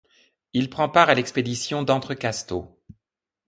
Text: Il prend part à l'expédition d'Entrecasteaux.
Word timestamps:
Il 0.53 0.71
prend 0.71 0.89
part 0.89 1.09
à 1.11 1.13
l'expédition 1.13 1.83
d'Entrecasteaux. 1.83 2.75